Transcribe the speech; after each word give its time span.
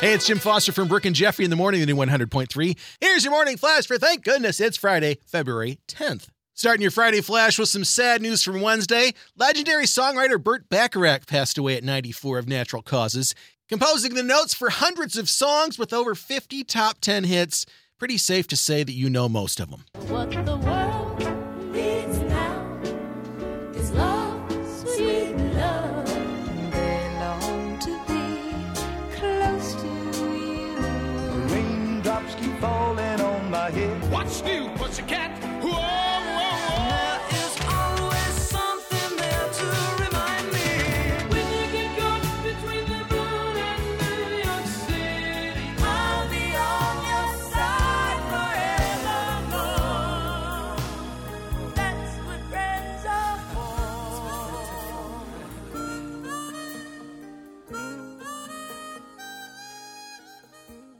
Hey, 0.00 0.14
it's 0.14 0.26
Jim 0.26 0.38
Foster 0.38 0.72
from 0.72 0.88
Brooke 0.88 1.04
and 1.04 1.14
Jeffrey 1.14 1.44
in 1.44 1.50
the 1.50 1.56
morning, 1.56 1.78
the 1.80 1.86
new 1.86 1.94
100.3. 1.94 2.78
Here's 3.02 3.22
your 3.22 3.32
morning 3.32 3.58
flash 3.58 3.86
for 3.86 3.98
thank 3.98 4.24
goodness 4.24 4.58
it's 4.58 4.78
Friday, 4.78 5.18
February 5.26 5.78
10th. 5.88 6.28
Starting 6.54 6.80
your 6.80 6.90
Friday 6.90 7.20
flash 7.20 7.58
with 7.58 7.68
some 7.68 7.84
sad 7.84 8.22
news 8.22 8.42
from 8.42 8.62
Wednesday. 8.62 9.12
Legendary 9.36 9.84
songwriter 9.84 10.42
Burt 10.42 10.70
Bacharach 10.70 11.26
passed 11.26 11.58
away 11.58 11.76
at 11.76 11.84
94 11.84 12.38
of 12.38 12.48
natural 12.48 12.80
causes, 12.80 13.34
composing 13.68 14.14
the 14.14 14.22
notes 14.22 14.54
for 14.54 14.70
hundreds 14.70 15.18
of 15.18 15.28
songs 15.28 15.78
with 15.78 15.92
over 15.92 16.14
50 16.14 16.64
top 16.64 17.02
10 17.02 17.24
hits. 17.24 17.66
Pretty 17.98 18.16
safe 18.16 18.46
to 18.48 18.56
say 18.56 18.82
that 18.82 18.94
you 18.94 19.10
know 19.10 19.28
most 19.28 19.60
of 19.60 19.68
them. 19.68 19.84
Head. 34.38 34.59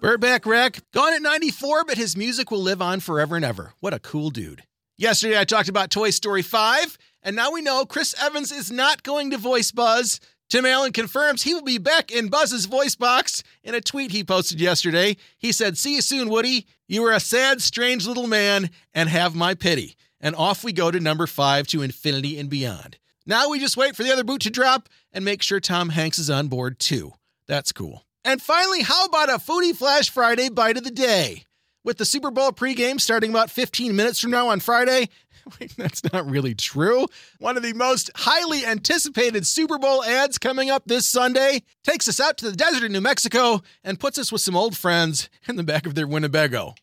Burt 0.00 0.18
Bacharach, 0.18 0.78
gone 0.94 1.12
at 1.12 1.20
94, 1.20 1.84
but 1.84 1.98
his 1.98 2.16
music 2.16 2.50
will 2.50 2.62
live 2.62 2.80
on 2.80 3.00
forever 3.00 3.36
and 3.36 3.44
ever. 3.44 3.74
What 3.80 3.92
a 3.92 3.98
cool 3.98 4.30
dude. 4.30 4.62
Yesterday, 4.96 5.38
I 5.38 5.44
talked 5.44 5.68
about 5.68 5.90
Toy 5.90 6.08
Story 6.08 6.40
5, 6.40 6.96
and 7.22 7.36
now 7.36 7.52
we 7.52 7.60
know 7.60 7.84
Chris 7.84 8.14
Evans 8.18 8.50
is 8.50 8.70
not 8.70 9.02
going 9.02 9.30
to 9.30 9.36
voice 9.36 9.72
Buzz. 9.72 10.18
Tim 10.48 10.64
Allen 10.64 10.92
confirms 10.92 11.42
he 11.42 11.52
will 11.52 11.62
be 11.62 11.76
back 11.76 12.10
in 12.10 12.30
Buzz's 12.30 12.64
voice 12.64 12.94
box. 12.96 13.42
In 13.62 13.74
a 13.74 13.82
tweet 13.82 14.10
he 14.10 14.24
posted 14.24 14.58
yesterday, 14.58 15.18
he 15.36 15.52
said, 15.52 15.76
See 15.76 15.96
you 15.96 16.00
soon, 16.00 16.30
Woody. 16.30 16.66
You 16.88 17.04
are 17.04 17.12
a 17.12 17.20
sad, 17.20 17.60
strange 17.60 18.06
little 18.06 18.26
man, 18.26 18.70
and 18.94 19.10
have 19.10 19.34
my 19.34 19.54
pity. 19.54 19.96
And 20.18 20.34
off 20.34 20.64
we 20.64 20.72
go 20.72 20.90
to 20.90 20.98
number 20.98 21.26
five 21.26 21.66
to 21.68 21.82
infinity 21.82 22.38
and 22.38 22.48
beyond. 22.48 22.96
Now 23.26 23.50
we 23.50 23.60
just 23.60 23.76
wait 23.76 23.94
for 23.94 24.02
the 24.02 24.12
other 24.12 24.24
boot 24.24 24.40
to 24.42 24.50
drop 24.50 24.88
and 25.12 25.26
make 25.26 25.42
sure 25.42 25.60
Tom 25.60 25.90
Hanks 25.90 26.18
is 26.18 26.30
on 26.30 26.48
board 26.48 26.78
too. 26.78 27.12
That's 27.46 27.70
cool. 27.70 28.06
And 28.24 28.42
finally, 28.42 28.82
how 28.82 29.06
about 29.06 29.30
a 29.30 29.38
Foodie 29.38 29.74
Flash 29.74 30.10
Friday 30.10 30.50
bite 30.50 30.76
of 30.76 30.84
the 30.84 30.90
day? 30.90 31.44
With 31.82 31.96
the 31.96 32.04
Super 32.04 32.30
Bowl 32.30 32.52
pregame 32.52 33.00
starting 33.00 33.30
about 33.30 33.50
15 33.50 33.96
minutes 33.96 34.20
from 34.20 34.30
now 34.30 34.48
on 34.48 34.60
Friday, 34.60 35.08
wait, 35.60 35.74
that's 35.78 36.04
not 36.12 36.30
really 36.30 36.54
true. 36.54 37.06
One 37.38 37.56
of 37.56 37.62
the 37.62 37.72
most 37.72 38.10
highly 38.14 38.66
anticipated 38.66 39.46
Super 39.46 39.78
Bowl 39.78 40.04
ads 40.04 40.36
coming 40.36 40.68
up 40.68 40.82
this 40.84 41.06
Sunday 41.06 41.62
takes 41.82 42.06
us 42.06 42.20
out 42.20 42.36
to 42.38 42.50
the 42.50 42.56
desert 42.56 42.84
in 42.84 42.92
New 42.92 43.00
Mexico 43.00 43.62
and 43.82 43.98
puts 43.98 44.18
us 44.18 44.30
with 44.30 44.42
some 44.42 44.56
old 44.56 44.76
friends 44.76 45.30
in 45.48 45.56
the 45.56 45.62
back 45.62 45.86
of 45.86 45.94
their 45.94 46.06
Winnebago. 46.06 46.74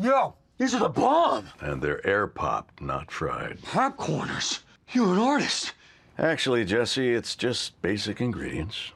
Yo, 0.00 0.34
these 0.56 0.74
are 0.74 0.80
the 0.80 0.88
bomb. 0.88 1.48
And 1.60 1.82
they're 1.82 2.04
air 2.06 2.26
popped, 2.26 2.80
not 2.80 3.10
fried. 3.10 3.58
Popcorners. 3.60 4.60
You're 4.92 5.12
an 5.12 5.18
artist. 5.18 5.74
Actually, 6.18 6.64
Jesse, 6.64 7.12
it's 7.12 7.36
just 7.36 7.80
basic 7.82 8.22
ingredients. 8.22 8.92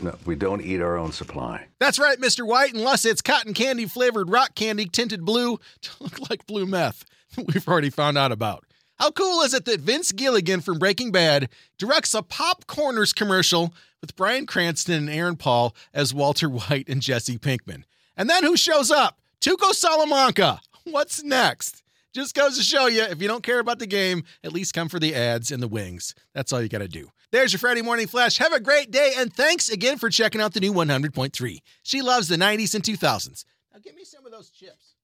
No, 0.00 0.16
we 0.24 0.34
don't 0.34 0.62
eat 0.62 0.80
our 0.80 0.96
own 0.96 1.12
supply. 1.12 1.66
That's 1.78 1.98
right, 1.98 2.18
Mr. 2.18 2.46
White, 2.46 2.74
unless 2.74 3.04
it's 3.04 3.22
cotton 3.22 3.54
candy 3.54 3.86
flavored 3.86 4.30
rock 4.30 4.54
candy 4.54 4.86
tinted 4.86 5.24
blue 5.24 5.58
to 5.82 5.90
look 6.00 6.30
like 6.30 6.46
blue 6.46 6.66
meth 6.66 7.04
we've 7.36 7.66
already 7.68 7.90
found 7.90 8.18
out 8.18 8.32
about. 8.32 8.64
How 8.98 9.10
cool 9.12 9.42
is 9.42 9.54
it 9.54 9.64
that 9.66 9.80
Vince 9.80 10.10
Gilligan 10.10 10.60
from 10.60 10.78
Breaking 10.78 11.12
Bad 11.12 11.48
directs 11.78 12.14
a 12.14 12.22
Pop 12.22 12.66
Corners 12.66 13.12
commercial 13.12 13.72
with 14.00 14.16
Bryan 14.16 14.44
Cranston 14.44 14.94
and 14.94 15.10
Aaron 15.10 15.36
Paul 15.36 15.74
as 15.94 16.12
Walter 16.12 16.48
White 16.48 16.88
and 16.88 17.00
Jesse 17.00 17.38
Pinkman? 17.38 17.84
And 18.16 18.28
then 18.28 18.42
who 18.42 18.56
shows 18.56 18.90
up? 18.90 19.20
Tuco 19.40 19.72
Salamanca. 19.72 20.60
What's 20.82 21.22
next? 21.22 21.84
Just 22.18 22.34
goes 22.34 22.56
to 22.56 22.64
show 22.64 22.88
you, 22.88 23.02
if 23.02 23.22
you 23.22 23.28
don't 23.28 23.44
care 23.44 23.60
about 23.60 23.78
the 23.78 23.86
game, 23.86 24.24
at 24.42 24.52
least 24.52 24.74
come 24.74 24.88
for 24.88 24.98
the 24.98 25.14
ads 25.14 25.52
and 25.52 25.62
the 25.62 25.68
wings. 25.68 26.16
That's 26.34 26.52
all 26.52 26.60
you 26.60 26.68
got 26.68 26.78
to 26.78 26.88
do. 26.88 27.10
There's 27.30 27.52
your 27.52 27.60
Friday 27.60 27.80
morning 27.80 28.08
flash. 28.08 28.38
Have 28.38 28.52
a 28.52 28.58
great 28.58 28.90
day, 28.90 29.12
and 29.16 29.32
thanks 29.32 29.68
again 29.68 29.98
for 29.98 30.10
checking 30.10 30.40
out 30.40 30.52
the 30.52 30.58
new 30.58 30.72
100.3. 30.72 31.58
She 31.84 32.02
loves 32.02 32.26
the 32.26 32.34
90s 32.34 32.74
and 32.74 32.82
2000s. 32.82 33.44
Now, 33.72 33.78
give 33.84 33.94
me 33.94 34.02
some 34.02 34.26
of 34.26 34.32
those 34.32 34.50
chips. 34.50 34.96